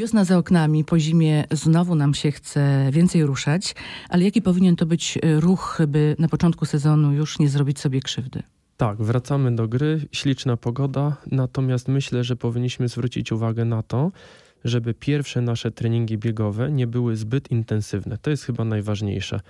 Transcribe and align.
Wiosna 0.00 0.24
za 0.24 0.38
oknami, 0.38 0.84
po 0.84 0.98
zimie 0.98 1.44
znowu 1.50 1.94
nam 1.94 2.14
się 2.14 2.30
chce 2.30 2.88
więcej 2.92 3.26
ruszać, 3.26 3.74
ale 4.08 4.24
jaki 4.24 4.42
powinien 4.42 4.76
to 4.76 4.86
być 4.86 5.18
e, 5.22 5.40
ruch, 5.40 5.78
by 5.88 6.16
na 6.18 6.28
początku 6.28 6.66
sezonu 6.66 7.12
już 7.12 7.38
nie 7.38 7.48
zrobić 7.48 7.80
sobie 7.80 8.00
krzywdy? 8.00 8.42
Tak, 8.76 9.02
wracamy 9.02 9.54
do 9.54 9.68
gry, 9.68 10.08
śliczna 10.12 10.56
pogoda, 10.56 11.16
natomiast 11.30 11.88
myślę, 11.88 12.24
że 12.24 12.36
powinniśmy 12.36 12.88
zwrócić 12.88 13.32
uwagę 13.32 13.64
na 13.64 13.82
to, 13.82 14.12
żeby 14.64 14.94
pierwsze 14.94 15.40
nasze 15.40 15.70
treningi 15.70 16.18
biegowe 16.18 16.70
nie 16.70 16.86
były 16.86 17.16
zbyt 17.16 17.50
intensywne. 17.50 18.18
To 18.18 18.30
jest 18.30 18.44
chyba 18.44 18.64
najważniejsze. 18.64 19.40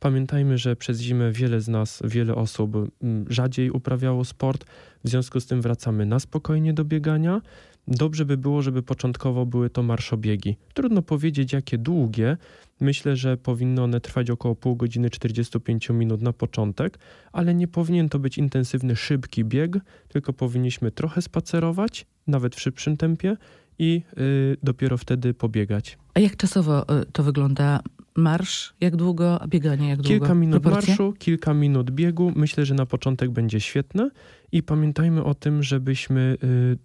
Pamiętajmy, 0.00 0.58
że 0.58 0.76
przez 0.76 1.00
zimę 1.00 1.32
wiele 1.32 1.60
z 1.60 1.68
nas, 1.68 2.02
wiele 2.04 2.34
osób 2.34 2.76
mm, 2.76 3.24
rzadziej 3.28 3.70
uprawiało 3.70 4.24
sport, 4.24 4.64
w 5.04 5.08
związku 5.08 5.40
z 5.40 5.46
tym 5.46 5.62
wracamy 5.62 6.06
na 6.06 6.20
spokojnie 6.20 6.72
do 6.72 6.84
biegania. 6.84 7.40
Dobrze 7.88 8.24
by 8.24 8.36
było, 8.36 8.62
żeby 8.62 8.82
początkowo 8.82 9.46
były 9.46 9.70
to 9.70 9.82
marszobiegi. 9.82 10.56
Trudno 10.74 11.02
powiedzieć, 11.02 11.52
jakie 11.52 11.78
długie. 11.78 12.36
Myślę, 12.80 13.16
że 13.16 13.36
powinny 13.36 13.82
one 13.82 14.00
trwać 14.00 14.30
około 14.30 14.54
pół 14.54 14.76
godziny 14.76 15.10
45 15.10 15.88
minut 15.90 16.22
na 16.22 16.32
początek, 16.32 16.98
ale 17.32 17.54
nie 17.54 17.68
powinien 17.68 18.08
to 18.08 18.18
być 18.18 18.38
intensywny, 18.38 18.96
szybki 18.96 19.44
bieg, 19.44 19.76
tylko 20.08 20.32
powinniśmy 20.32 20.90
trochę 20.90 21.22
spacerować, 21.22 22.06
nawet 22.26 22.56
w 22.56 22.60
szybszym 22.60 22.96
tempie 22.96 23.36
i 23.78 24.02
y, 24.18 24.56
dopiero 24.62 24.98
wtedy 24.98 25.34
pobiegać. 25.34 25.98
A 26.14 26.20
jak 26.20 26.36
czasowo 26.36 27.00
y, 27.02 27.06
to 27.12 27.22
wygląda? 27.22 27.80
Marsz 28.16 28.74
jak 28.80 28.96
długo, 28.96 29.42
a 29.42 29.46
bieganie 29.46 29.88
jak 29.88 29.96
długo? 30.02 30.08
Kilka 30.08 30.34
minut 30.34 30.62
Proporcje? 30.62 30.90
marszu, 30.90 31.12
kilka 31.18 31.54
minut 31.54 31.90
biegu. 31.90 32.32
Myślę, 32.36 32.66
że 32.66 32.74
na 32.74 32.86
początek 32.86 33.30
będzie 33.30 33.60
świetne 33.60 34.10
i 34.52 34.62
pamiętajmy 34.62 35.24
o 35.24 35.34
tym, 35.34 35.62
żebyśmy 35.62 36.36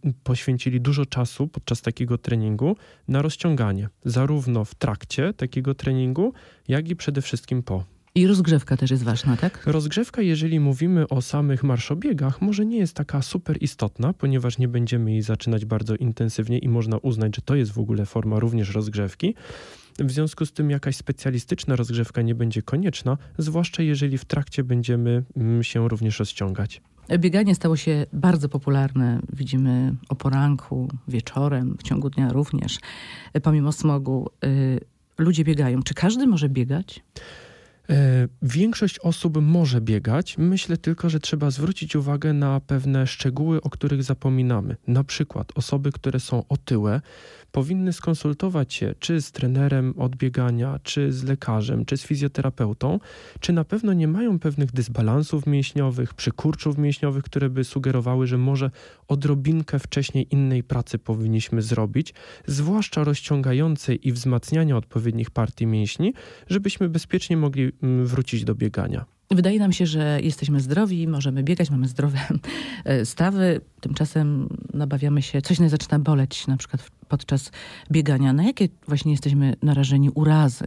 y, 0.05 0.13
poświęcili 0.23 0.81
dużo 0.81 1.05
czasu 1.05 1.47
podczas 1.47 1.81
takiego 1.81 2.17
treningu 2.17 2.75
na 3.07 3.21
rozciąganie, 3.21 3.89
zarówno 4.05 4.65
w 4.65 4.75
trakcie 4.75 5.33
takiego 5.33 5.75
treningu, 5.75 6.33
jak 6.67 6.89
i 6.89 6.95
przede 6.95 7.21
wszystkim 7.21 7.63
po. 7.63 7.83
I 8.19 8.27
rozgrzewka 8.27 8.77
też 8.77 8.91
jest 8.91 9.03
ważna, 9.03 9.37
tak? 9.37 9.63
Rozgrzewka, 9.65 10.21
jeżeli 10.21 10.59
mówimy 10.59 11.07
o 11.07 11.21
samych 11.21 11.63
marszobiegach, 11.63 12.41
może 12.41 12.65
nie 12.65 12.77
jest 12.77 12.93
taka 12.93 13.21
super 13.21 13.57
istotna, 13.63 14.13
ponieważ 14.13 14.57
nie 14.57 14.67
będziemy 14.67 15.11
jej 15.11 15.21
zaczynać 15.21 15.65
bardzo 15.65 15.95
intensywnie 15.95 16.57
i 16.57 16.69
można 16.69 16.97
uznać, 16.97 17.35
że 17.35 17.41
to 17.41 17.55
jest 17.55 17.71
w 17.71 17.79
ogóle 17.79 18.05
forma 18.05 18.39
również 18.39 18.73
rozgrzewki. 18.73 19.35
W 19.99 20.11
związku 20.11 20.45
z 20.45 20.51
tym 20.51 20.69
jakaś 20.69 20.95
specjalistyczna 20.95 21.75
rozgrzewka 21.75 22.21
nie 22.21 22.35
będzie 22.35 22.61
konieczna, 22.61 23.17
zwłaszcza 23.37 23.83
jeżeli 23.83 24.17
w 24.17 24.25
trakcie 24.25 24.63
będziemy 24.63 25.23
mm, 25.37 25.63
się 25.63 25.87
również 25.87 26.19
rozciągać. 26.19 26.81
Bieganie 27.17 27.55
stało 27.55 27.75
się 27.75 28.05
bardzo 28.13 28.49
popularne. 28.49 29.19
Widzimy 29.33 29.95
o 30.09 30.15
poranku, 30.15 30.87
wieczorem, 31.07 31.75
w 31.79 31.83
ciągu 31.83 32.09
dnia 32.09 32.33
również. 32.33 32.79
Pomimo 33.43 33.71
smogu 33.71 34.29
y, 34.45 34.79
ludzie 35.17 35.43
biegają. 35.43 35.83
Czy 35.83 35.93
każdy 35.93 36.27
może 36.27 36.49
biegać? 36.49 37.03
E, 37.89 38.27
Większość 38.41 38.99
osób 38.99 39.37
może 39.41 39.81
biegać, 39.81 40.37
myślę 40.37 40.77
tylko, 40.77 41.09
że 41.09 41.19
trzeba 41.19 41.51
zwrócić 41.51 41.95
uwagę 41.95 42.33
na 42.33 42.59
pewne 42.59 43.07
szczegóły, 43.07 43.61
o 43.61 43.69
których 43.69 44.03
zapominamy. 44.03 44.75
Na 44.87 45.03
przykład 45.03 45.51
osoby, 45.55 45.91
które 45.91 46.19
są 46.19 46.43
otyłe, 46.49 47.01
powinny 47.51 47.93
skonsultować 47.93 48.73
się 48.73 48.95
czy 48.99 49.21
z 49.21 49.31
trenerem 49.31 49.93
od 49.97 50.15
biegania, 50.15 50.79
czy 50.83 51.11
z 51.11 51.23
lekarzem, 51.23 51.85
czy 51.85 51.97
z 51.97 52.03
fizjoterapeutą, 52.03 52.99
czy 53.39 53.53
na 53.53 53.63
pewno 53.63 53.93
nie 53.93 54.07
mają 54.07 54.39
pewnych 54.39 54.71
dysbalansów 54.71 55.47
mięśniowych, 55.47 56.13
przykurczów 56.13 56.77
mięśniowych, 56.77 57.23
które 57.23 57.49
by 57.49 57.63
sugerowały, 57.63 58.27
że 58.27 58.37
może 58.37 58.71
odrobinkę 59.07 59.79
wcześniej 59.79 60.27
innej 60.31 60.63
pracy 60.63 60.99
powinniśmy 60.99 61.61
zrobić, 61.61 62.13
zwłaszcza 62.47 63.03
rozciągającej 63.03 64.07
i 64.07 64.11
wzmacniania 64.11 64.77
odpowiednich 64.77 65.31
partii 65.31 65.67
mięśni, 65.67 66.13
żebyśmy 66.47 66.89
bezpiecznie 66.89 67.37
mogli 67.37 67.71
wrócić 67.81 68.43
do 68.43 68.55
biegania. 68.55 69.05
Wydaje 69.31 69.59
nam 69.59 69.71
się, 69.71 69.85
że 69.85 70.19
jesteśmy 70.23 70.59
zdrowi, 70.59 71.07
możemy 71.07 71.43
biegać, 71.43 71.69
mamy 71.69 71.87
zdrowe 71.87 72.19
e, 72.85 73.05
stawy. 73.05 73.61
Tymczasem 73.81 74.49
nabawiamy 74.73 75.21
się, 75.21 75.41
coś 75.41 75.59
nas 75.59 75.71
zaczyna 75.71 75.99
boleć, 75.99 76.47
na 76.47 76.57
przykład 76.57 76.89
podczas 77.07 77.51
biegania. 77.91 78.33
Na 78.33 78.43
jakie 78.43 78.69
właśnie 78.87 79.11
jesteśmy 79.11 79.55
narażeni 79.61 80.09
urazy, 80.09 80.65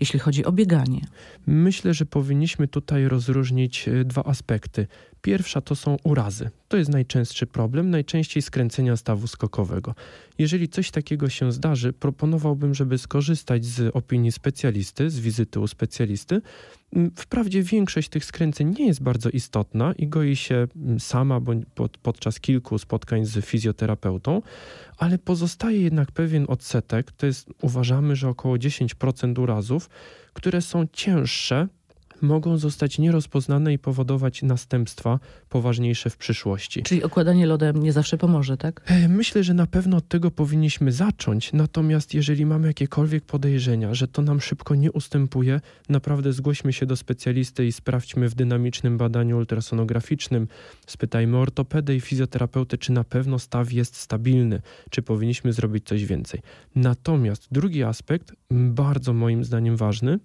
jeśli 0.00 0.18
chodzi 0.18 0.44
o 0.44 0.52
bieganie? 0.52 1.00
Myślę, 1.46 1.94
że 1.94 2.06
powinniśmy 2.06 2.68
tutaj 2.68 3.08
rozróżnić 3.08 3.88
e, 3.88 4.04
dwa 4.04 4.24
aspekty. 4.24 4.86
Pierwsza 5.22 5.60
to 5.60 5.76
są 5.76 5.96
urazy. 6.04 6.50
To 6.68 6.76
jest 6.76 6.90
najczęstszy 6.90 7.46
problem, 7.46 7.90
najczęściej 7.90 8.42
skręcenia 8.42 8.96
stawu 8.96 9.26
skokowego. 9.26 9.94
Jeżeli 10.38 10.68
coś 10.68 10.90
takiego 10.90 11.28
się 11.28 11.52
zdarzy, 11.52 11.92
proponowałbym, 11.92 12.74
żeby 12.74 12.98
skorzystać 12.98 13.64
z 13.64 13.96
opinii 13.96 14.32
specjalisty, 14.32 15.10
z 15.10 15.20
wizyty 15.20 15.60
u 15.60 15.66
specjalisty. 15.66 16.42
Mm, 16.92 17.10
Wprawdzie 17.16 17.62
większość 17.62 18.08
tych 18.08 18.24
skręceń 18.24 18.74
nie 18.78 18.86
jest 18.86 19.02
bardzo 19.02 19.30
istotna 19.30 19.92
i 19.92 20.08
goi 20.08 20.36
się 20.36 20.66
mm, 20.76 21.00
sama 21.00 21.40
bądź 21.40 21.64
pod, 21.74 21.98
podczas 21.98 22.40
kilku 22.40 22.78
spotkań 22.78 23.24
z 23.24 23.44
fizjoterapeutą, 23.44 24.42
ale 24.98 25.18
pozostaje 25.18 25.80
jednak 25.80 26.12
pewien 26.12 26.44
odsetek, 26.48 27.12
to 27.12 27.26
jest 27.26 27.48
uważamy, 27.62 28.16
że 28.16 28.28
około 28.28 28.56
10% 28.56 29.40
urazów, 29.40 29.90
które 30.32 30.62
są 30.62 30.86
cięższe, 30.92 31.68
mogą 32.22 32.56
zostać 32.58 32.98
nierozpoznane 32.98 33.72
i 33.72 33.78
powodować 33.78 34.42
następstwa 34.42 35.18
poważniejsze 35.48 36.10
w 36.10 36.16
przyszłości. 36.16 36.82
Czyli 36.82 37.02
okładanie 37.02 37.46
lodem 37.46 37.82
nie 37.82 37.92
zawsze 37.92 38.18
pomoże, 38.18 38.56
tak? 38.56 38.82
E, 38.86 39.08
Myślę, 39.08 39.44
że 39.44 39.54
na 39.54 39.66
pewno 39.66 39.96
od 39.96 40.08
tego 40.08 40.30
powinniśmy 40.30 40.92
zacząć, 40.92 41.52
natomiast 41.52 42.14
jeżeli 42.14 42.46
mamy 42.46 42.66
jakiekolwiek 42.66 43.24
podejrzenia, 43.24 43.94
że 43.94 44.08
to 44.08 44.22
nam 44.22 44.40
szybko 44.40 44.74
nie 44.74 44.92
ustępuje, 44.92 45.60
naprawdę 45.88 46.32
zgłośmy 46.32 46.72
się 46.72 46.86
do 46.86 46.96
specjalisty 46.96 47.66
i 47.66 47.72
sprawdźmy 47.72 48.28
w 48.28 48.34
dynamicznym 48.34 48.98
badaniu 48.98 49.36
ultrasonograficznym, 49.38 50.48
spytajmy 50.86 51.36
ortopedę 51.36 51.96
i 51.96 52.00
fizjoterapeutę, 52.00 52.78
czy 52.78 52.92
na 52.92 53.04
pewno 53.04 53.38
staw 53.38 53.72
jest 53.72 53.96
stabilny, 53.96 54.62
czy 54.90 55.02
powinniśmy 55.02 55.52
zrobić 55.52 55.86
coś 55.86 56.04
więcej. 56.04 56.40
Natomiast 56.74 57.48
drugi 57.50 57.82
aspekt, 57.82 58.32
bardzo 58.50 59.12
moim 59.12 59.44
zdaniem 59.44 59.76
ważny, 59.76 60.18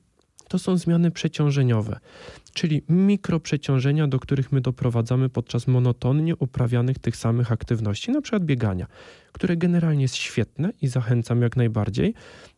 to 0.47 0.59
są 0.59 0.77
zmiany 0.77 1.11
przeciążeniowe, 1.11 1.99
czyli 2.53 2.81
mikroprzeciążenia, 2.89 4.07
do 4.07 4.19
których 4.19 4.51
my 4.51 4.61
doprowadzamy 4.61 5.29
podczas 5.29 5.67
monotonnie 5.67 6.35
uprawianych 6.35 6.99
tych 6.99 7.15
samych 7.15 7.51
aktywności, 7.51 8.11
na 8.11 8.21
przykład 8.21 8.45
biegania, 8.45 8.87
które 9.31 9.57
generalnie 9.57 10.01
jest 10.01 10.15
świetne 10.15 10.71
i 10.81 10.87
zachęcam 10.87 11.41
jak 11.41 11.55
najbardziej, 11.57 12.13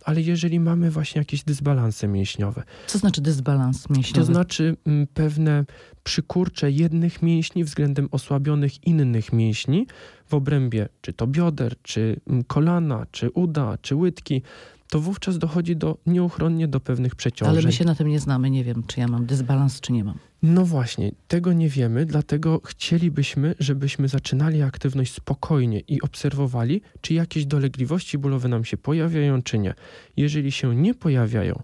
ale 0.05 0.21
jeżeli 0.21 0.59
mamy 0.59 0.91
właśnie 0.91 1.19
jakieś 1.19 1.43
dysbalanse 1.43 2.07
mięśniowe, 2.07 2.63
Co 2.87 2.97
znaczy 2.97 3.21
dysbalans 3.21 3.89
mięśniowy? 3.89 4.19
to 4.27 4.33
znaczy 4.33 4.75
mm, 4.85 5.07
pewne 5.07 5.65
przykurcze 6.03 6.71
jednych 6.71 7.21
mięśni 7.21 7.63
względem 7.63 8.09
osłabionych 8.11 8.87
innych 8.87 9.33
mięśni 9.33 9.87
w 10.27 10.33
obrębie 10.33 10.89
czy 11.01 11.13
to 11.13 11.27
bioder, 11.27 11.75
czy 11.81 12.19
mm, 12.27 12.43
kolana, 12.43 13.05
czy 13.11 13.29
uda, 13.31 13.77
czy 13.81 13.95
łydki, 13.95 14.41
to 14.89 14.99
wówczas 14.99 15.37
dochodzi 15.37 15.75
do 15.75 15.97
nieuchronnie 16.05 16.67
do 16.67 16.79
pewnych 16.79 17.15
przeciążeń. 17.15 17.55
Ale 17.55 17.65
my 17.65 17.71
się 17.71 17.85
na 17.85 17.95
tym 17.95 18.07
nie 18.07 18.19
znamy. 18.19 18.49
Nie 18.49 18.63
wiem, 18.63 18.83
czy 18.87 18.99
ja 18.99 19.07
mam 19.07 19.25
dysbalans, 19.25 19.81
czy 19.81 19.93
nie 19.93 20.03
mam. 20.03 20.17
No 20.43 20.65
właśnie, 20.65 21.11
tego 21.27 21.53
nie 21.53 21.69
wiemy, 21.69 22.05
dlatego 22.05 22.61
chcielibyśmy, 22.65 23.55
żebyśmy 23.59 24.07
zaczynali 24.07 24.61
aktywność 24.61 25.13
spokojnie 25.13 25.79
i 25.79 26.01
obserwowali, 26.01 26.81
czy 27.01 27.13
jakieś 27.13 27.45
dolegliwości 27.45 28.17
bólowe 28.17 28.47
nam 28.47 28.65
się 28.65 28.77
pojawiają, 28.77 29.41
czy 29.41 29.59
nie. 29.59 29.73
Jeżeli 30.17 30.51
się 30.51 30.75
nie 30.75 30.93
pojawiają, 30.93 31.63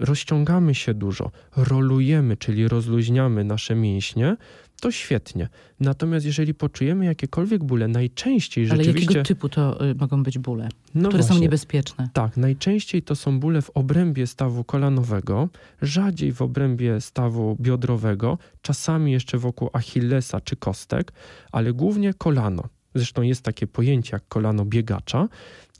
rozciągamy 0.00 0.74
się 0.74 0.94
dużo, 0.94 1.30
rolujemy, 1.56 2.36
czyli 2.36 2.68
rozluźniamy 2.68 3.44
nasze 3.44 3.74
mięśnie, 3.74 4.36
to 4.80 4.90
świetnie. 4.90 5.48
Natomiast 5.80 6.26
jeżeli 6.26 6.54
poczujemy 6.54 7.04
jakiekolwiek 7.04 7.64
bóle, 7.64 7.88
najczęściej 7.88 8.70
Ale 8.70 8.84
rzeczywiście... 8.84 9.06
jakiego 9.06 9.24
typu 9.24 9.48
to 9.48 9.90
y, 9.90 9.94
mogą 9.94 10.22
być 10.22 10.38
bóle, 10.38 10.68
no 10.94 11.08
które 11.08 11.22
są 11.22 11.26
właśnie. 11.26 11.42
niebezpieczne? 11.42 12.08
Tak, 12.12 12.36
najczęściej 12.36 13.02
to 13.02 13.16
są 13.16 13.40
bóle 13.40 13.62
w 13.62 13.70
obrębie 13.70 14.26
stawu 14.26 14.64
kolanowego, 14.64 15.48
rzadziej 15.82 16.32
w 16.32 16.42
obrębie 16.42 17.00
stawu 17.00 17.56
biodrowego, 17.60 18.38
czasami 18.62 19.12
jeszcze 19.12 19.38
wokół 19.38 19.70
achillesa 19.72 20.40
czy 20.40 20.56
kostek, 20.56 21.12
ale 21.52 21.72
głównie 21.72 22.14
kolano. 22.14 22.62
Zresztą 22.94 23.22
jest 23.22 23.42
takie 23.42 23.66
pojęcie 23.66 24.10
jak 24.12 24.28
kolano 24.28 24.64
biegacza. 24.64 25.28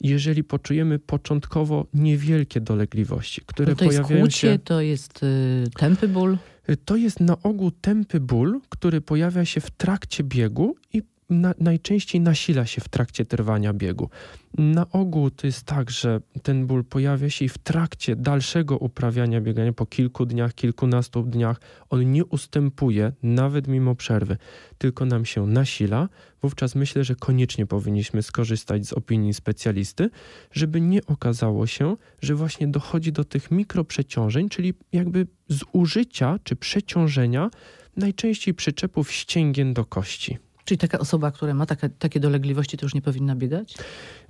Jeżeli 0.01 0.43
poczujemy 0.43 0.99
początkowo 0.99 1.85
niewielkie 1.93 2.61
dolegliwości, 2.61 3.41
które 3.45 3.69
No 3.69 3.75
to 3.75 3.85
jest 3.85 3.97
pojawiają 3.97 4.21
kłucie, 4.21 4.39
się. 4.39 4.59
to 4.59 4.81
jest 4.81 5.23
y, 5.23 5.63
tępy 5.77 6.07
ból. 6.07 6.37
To 6.85 6.95
jest 6.95 7.19
na 7.19 7.41
ogół 7.43 7.71
tępy 7.71 8.19
ból, 8.19 8.59
który 8.69 9.01
pojawia 9.01 9.45
się 9.45 9.61
w 9.61 9.71
trakcie 9.71 10.23
biegu 10.23 10.75
i 10.93 11.01
na, 11.29 11.53
najczęściej 11.59 12.21
nasila 12.21 12.65
się 12.65 12.81
w 12.81 12.89
trakcie 12.89 13.25
trwania 13.25 13.73
biegu. 13.73 14.09
Na 14.57 14.89
ogół 14.91 15.31
to 15.31 15.47
jest 15.47 15.63
tak, 15.63 15.91
że 15.91 16.21
ten 16.43 16.67
ból 16.67 16.83
pojawia 16.83 17.29
się 17.29 17.45
i 17.45 17.49
w 17.49 17.57
trakcie 17.57 18.15
dalszego 18.15 18.77
uprawiania 18.77 19.41
biegania 19.41 19.73
po 19.73 19.85
kilku 19.85 20.25
dniach, 20.25 20.53
kilkunastu 20.53 21.23
dniach 21.23 21.61
on 21.89 22.11
nie 22.11 22.25
ustępuje 22.25 23.11
nawet 23.23 23.67
mimo 23.67 23.95
przerwy, 23.95 24.37
tylko 24.77 25.05
nam 25.05 25.25
się 25.25 25.47
nasila. 25.47 26.09
Wówczas 26.41 26.75
myślę, 26.75 27.03
że 27.03 27.15
koniecznie 27.15 27.65
powinniśmy 27.65 28.23
skorzystać 28.23 28.85
z 28.87 28.93
opinii 28.93 29.33
specjalisty, 29.33 30.09
żeby 30.51 30.81
nie 30.81 31.05
okazało 31.05 31.67
się, 31.67 31.97
że 32.21 32.35
właśnie 32.35 32.67
dochodzi 32.67 33.11
do 33.11 33.23
tych 33.23 33.51
mikroprzeciążeń, 33.51 34.49
czyli 34.49 34.73
jakby 34.91 35.27
zużycia 35.49 36.39
czy 36.43 36.55
przeciążenia 36.55 37.49
najczęściej 37.97 38.53
przyczepów 38.53 39.11
ścięgien 39.11 39.73
do 39.73 39.85
kości. 39.85 40.44
Czyli 40.65 40.77
taka 40.77 40.99
osoba, 40.99 41.31
która 41.31 41.53
ma 41.53 41.65
taka, 41.65 41.89
takie 41.89 42.19
dolegliwości, 42.19 42.77
to 42.77 42.85
już 42.85 42.93
nie 42.93 43.01
powinna 43.01 43.35
biegać? 43.35 43.75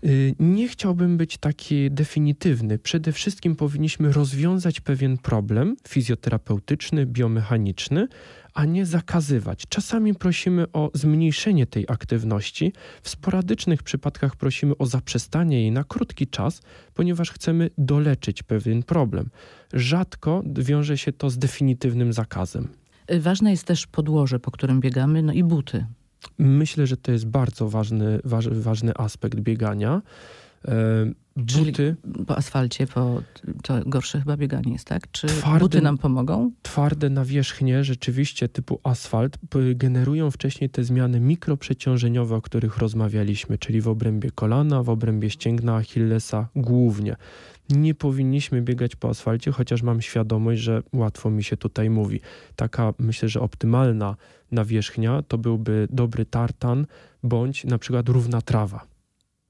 Y, 0.03 0.35
nie 0.39 0.67
chciałbym 0.67 1.17
być 1.17 1.37
taki 1.37 1.91
definitywny. 1.91 2.79
Przede 2.79 3.11
wszystkim 3.11 3.55
powinniśmy 3.55 4.11
rozwiązać 4.11 4.81
pewien 4.81 5.17
problem 5.17 5.75
fizjoterapeutyczny, 5.87 7.05
biomechaniczny, 7.05 8.07
a 8.53 8.65
nie 8.65 8.85
zakazywać. 8.85 9.63
Czasami 9.69 10.15
prosimy 10.15 10.71
o 10.73 10.91
zmniejszenie 10.93 11.65
tej 11.65 11.85
aktywności, 11.87 12.73
w 13.01 13.09
sporadycznych 13.09 13.83
przypadkach 13.83 14.35
prosimy 14.35 14.77
o 14.77 14.85
zaprzestanie 14.85 15.61
jej 15.61 15.71
na 15.71 15.83
krótki 15.83 16.27
czas, 16.27 16.61
ponieważ 16.93 17.31
chcemy 17.31 17.69
doleczyć 17.77 18.43
pewien 18.43 18.83
problem. 18.83 19.29
Rzadko 19.73 20.43
wiąże 20.45 20.97
się 20.97 21.11
to 21.11 21.29
z 21.29 21.37
definitywnym 21.37 22.13
zakazem. 22.13 22.67
Y, 23.11 23.19
ważne 23.19 23.51
jest 23.51 23.63
też 23.63 23.87
podłoże, 23.87 24.39
po 24.39 24.51
którym 24.51 24.79
biegamy, 24.79 25.23
no 25.23 25.33
i 25.33 25.43
buty. 25.43 25.85
Myślę, 26.37 26.87
że 26.87 26.97
to 26.97 27.11
jest 27.11 27.25
bardzo 27.27 27.69
ważny, 27.69 28.19
waż, 28.23 28.49
ważny 28.49 28.91
aspekt 28.97 29.39
biegania. 29.39 30.01
E, 30.67 30.71
Czyli 31.45 31.65
buty 31.65 31.95
po 32.27 32.37
asfalcie, 32.37 32.87
po, 32.87 33.21
to 33.63 33.73
gorsze 33.85 34.19
chyba 34.19 34.37
bieganie 34.37 34.73
jest, 34.73 34.87
tak? 34.87 35.11
Czy 35.11 35.27
Twardy- 35.27 35.59
buty 35.59 35.81
nam 35.81 35.97
pomogą? 35.97 36.51
twarde 36.61 37.09
nawierzchnie, 37.09 37.83
rzeczywiście 37.83 38.49
typu 38.49 38.79
asfalt, 38.83 39.37
generują 39.75 40.31
wcześniej 40.31 40.69
te 40.69 40.83
zmiany 40.83 41.19
mikroprzeciążeniowe, 41.19 42.35
o 42.35 42.41
których 42.41 42.77
rozmawialiśmy, 42.77 43.57
czyli 43.57 43.81
w 43.81 43.87
obrębie 43.87 44.31
kolana, 44.31 44.83
w 44.83 44.89
obrębie 44.89 45.29
ścięgna 45.29 45.75
Achillesa 45.75 46.47
głównie. 46.55 47.15
Nie 47.69 47.95
powinniśmy 47.95 48.61
biegać 48.61 48.95
po 48.95 49.09
asfalcie, 49.09 49.51
chociaż 49.51 49.81
mam 49.81 50.01
świadomość, 50.01 50.61
że 50.61 50.83
łatwo 50.93 51.29
mi 51.29 51.43
się 51.43 51.57
tutaj 51.57 51.89
mówi. 51.89 52.19
Taka, 52.55 52.93
myślę, 52.99 53.29
że 53.29 53.41
optymalna 53.41 54.15
nawierzchnia 54.51 55.21
to 55.21 55.37
byłby 55.37 55.87
dobry 55.89 56.25
tartan 56.25 56.85
bądź 57.23 57.63
na 57.63 57.77
przykład 57.77 58.09
równa 58.09 58.41
trawa. 58.41 58.87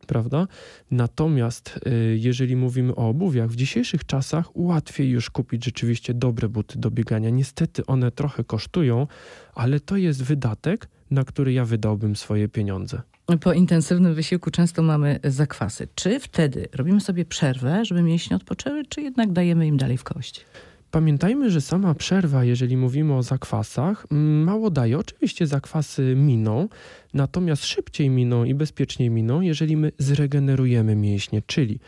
Prawda? 0.08 0.48
Natomiast 0.92 1.80
y, 1.88 2.18
jeżeli 2.20 2.56
mówimy 2.56 2.96
o 2.96 3.10
obuwiach, 3.10 3.50
w 3.50 3.56
dzisiejszych 3.56 4.06
czasach 4.06 4.58
łatwiej 4.58 5.10
już 5.10 5.30
kupić 5.30 5.66
rzeczywiście 5.66 6.14
dobre 6.14 6.50
buty 6.50 6.80
do 6.80 6.92
biegania. 6.92 7.30
Niestety 7.30 7.86
one 7.86 8.12
trochę 8.12 8.44
kosztują, 8.44 9.08
ale 9.54 9.80
to 9.80 9.98
jest 9.98 10.24
wydatek, 10.24 10.88
na 11.12 11.24
który 11.24 11.54
ja 11.54 11.66
wydałbym 11.66 12.16
swoje 12.16 12.48
pieniądze. 12.48 13.02
Po 13.42 13.54
intensywnym 13.54 14.16
wysiłku 14.16 14.52
często 14.52 14.82
mamy 14.82 15.20
zakwasy. 15.24 15.88
Czy 15.96 16.20
wtedy 16.20 16.68
robimy 16.74 17.02
sobie 17.02 17.26
przerwę, 17.26 17.86
żeby 17.86 18.02
mięśnie 18.02 18.36
odpoczęły, 18.36 18.86
czy 18.86 19.02
jednak 19.02 19.32
dajemy 19.32 19.68
im 19.68 19.78
dalej 19.78 19.98
w 19.98 20.04
kość? 20.04 20.46
Pamiętajmy, 20.92 21.52
że 21.52 21.62
sama 21.62 21.94
przerwa, 21.94 22.44
jeżeli 22.44 22.78
mówimy 22.78 23.14
o 23.14 23.24
zakwasach, 23.24 24.06
mało 24.46 24.70
daje. 24.70 24.98
Oczywiście 24.98 25.48
zakwasy 25.48 26.16
miną, 26.16 26.70
natomiast 27.14 27.66
szybciej 27.66 28.10
miną 28.10 28.44
i 28.44 28.54
bezpieczniej 28.54 29.10
miną, 29.10 29.42
jeżeli 29.42 29.78
my 29.78 29.92
zregenerujemy 29.98 30.96
mięśnie, 30.96 31.42
czyli 31.48 31.80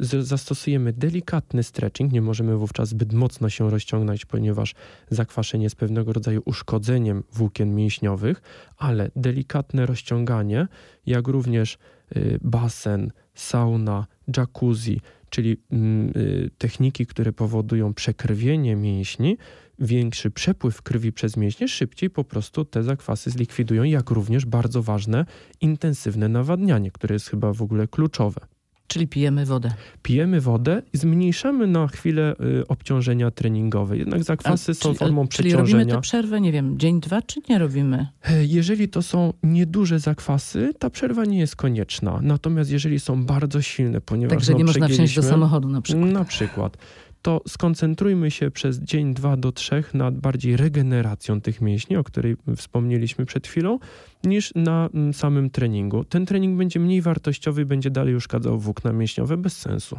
zastosujemy 0.00 0.92
delikatny 0.92 1.62
stretching. 1.62 2.12
Nie 2.12 2.22
możemy 2.22 2.56
wówczas 2.56 2.88
zbyt 2.88 3.12
mocno 3.12 3.50
się 3.50 3.70
rozciągnąć, 3.70 4.26
ponieważ 4.26 4.74
zakwaszenie 5.10 5.64
jest 5.64 5.76
pewnego 5.76 6.12
rodzaju 6.12 6.42
uszkodzeniem 6.44 7.24
włókien 7.32 7.74
mięśniowych, 7.74 8.42
ale 8.76 9.10
delikatne 9.16 9.86
rozciąganie, 9.86 10.66
jak 11.06 11.28
również 11.28 11.78
y, 12.16 12.38
basen, 12.42 13.12
sauna, 13.34 14.06
jacuzzi, 14.36 15.00
czyli 15.30 15.56
mm, 15.70 16.12
y, 16.16 16.50
techniki, 16.58 17.06
które 17.06 17.32
powodują 17.32 17.94
przekrwienie 17.94 18.76
mięśni, 18.76 19.36
większy 19.78 20.30
przepływ 20.30 20.82
krwi 20.82 21.12
przez 21.12 21.36
mięśnie, 21.36 21.68
szybciej 21.68 22.10
po 22.10 22.24
prostu 22.24 22.64
te 22.64 22.82
zakwasy 22.82 23.30
zlikwidują, 23.30 23.82
jak 23.82 24.10
również 24.10 24.46
bardzo 24.46 24.82
ważne 24.82 25.26
intensywne 25.60 26.28
nawadnianie, 26.28 26.90
które 26.90 27.14
jest 27.14 27.28
chyba 27.28 27.52
w 27.52 27.62
ogóle 27.62 27.88
kluczowe. 27.88 28.53
Czyli 28.94 29.08
pijemy 29.08 29.46
wodę. 29.46 29.70
Pijemy 30.02 30.40
wodę 30.40 30.82
i 30.92 30.98
zmniejszamy 30.98 31.66
na 31.66 31.86
chwilę 31.88 32.34
y, 32.60 32.66
obciążenia 32.68 33.30
treningowe. 33.30 33.96
Jednak 33.98 34.24
zakwasy 34.24 34.72
A, 34.72 34.74
są 34.74 34.80
czyli- 34.88 34.98
formą 34.98 35.28
Czyli 35.28 35.52
robimy 35.52 35.64
przeciążenia. 35.66 35.94
tę 35.94 36.00
przerwę, 36.00 36.40
nie 36.40 36.52
wiem, 36.52 36.78
dzień, 36.78 37.00
dwa, 37.00 37.22
czy 37.22 37.40
nie 37.48 37.58
robimy? 37.58 38.06
E, 38.30 38.44
Jeżeli 38.44 38.88
to 38.88 39.02
są 39.02 39.32
nieduże 39.42 39.98
zakwasy, 39.98 40.72
ta 40.78 40.90
przerwa 40.90 41.24
nie 41.24 41.38
jest 41.38 41.56
konieczna. 41.56 42.18
Natomiast 42.22 42.70
jeżeli 42.70 43.00
są 43.00 43.24
bardzo 43.24 43.62
silne, 43.62 44.00
ponieważ 44.00 44.30
Także 44.36 44.52
no, 44.52 44.58
nie 44.58 44.64
można 44.64 44.88
wsiąść 44.88 45.16
do 45.16 45.22
samochodu 45.22 45.68
na 45.68 45.80
przykład. 45.80 46.10
Na 46.10 46.24
przykład. 46.24 46.76
To 47.24 47.40
skoncentrujmy 47.48 48.30
się 48.30 48.50
przez 48.50 48.80
dzień, 48.80 49.14
dwa 49.14 49.36
do 49.36 49.52
trzech 49.52 49.94
nad 49.94 50.18
bardziej 50.18 50.56
regeneracją 50.56 51.40
tych 51.40 51.60
mięśni, 51.60 51.96
o 51.96 52.04
której 52.04 52.36
wspomnieliśmy 52.56 53.26
przed 53.26 53.46
chwilą, 53.46 53.78
niż 54.24 54.52
na 54.54 54.88
mm, 54.94 55.14
samym 55.14 55.50
treningu. 55.50 56.04
Ten 56.04 56.26
trening 56.26 56.58
będzie 56.58 56.80
mniej 56.80 57.02
wartościowy 57.02 57.66
będzie 57.66 57.90
dalej 57.90 58.14
uszkadzał 58.14 58.58
włókna 58.58 58.92
mięśniowe 58.92 59.36
bez 59.36 59.56
sensu. 59.56 59.98